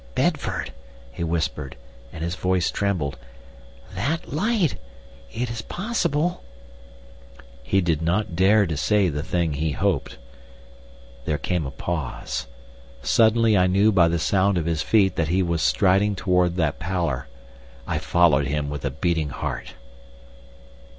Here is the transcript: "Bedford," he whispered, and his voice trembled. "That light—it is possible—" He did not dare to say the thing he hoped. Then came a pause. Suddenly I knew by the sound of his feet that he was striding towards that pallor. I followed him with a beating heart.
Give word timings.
"Bedford," 0.15 0.73
he 1.11 1.23
whispered, 1.23 1.75
and 2.11 2.23
his 2.23 2.33
voice 2.33 2.71
trembled. 2.71 3.19
"That 3.93 4.33
light—it 4.33 5.49
is 5.51 5.61
possible—" 5.61 6.43
He 7.61 7.81
did 7.81 8.01
not 8.01 8.35
dare 8.35 8.65
to 8.65 8.75
say 8.75 9.09
the 9.09 9.21
thing 9.21 9.53
he 9.53 9.73
hoped. 9.73 10.17
Then 11.25 11.37
came 11.37 11.67
a 11.67 11.69
pause. 11.71 12.47
Suddenly 13.03 13.55
I 13.55 13.67
knew 13.67 13.91
by 13.91 14.07
the 14.07 14.17
sound 14.17 14.57
of 14.57 14.65
his 14.65 14.81
feet 14.81 15.15
that 15.17 15.27
he 15.27 15.43
was 15.43 15.61
striding 15.61 16.15
towards 16.15 16.55
that 16.55 16.79
pallor. 16.79 17.27
I 17.85 17.99
followed 17.99 18.47
him 18.47 18.71
with 18.71 18.83
a 18.83 18.89
beating 18.89 19.29
heart. 19.29 19.75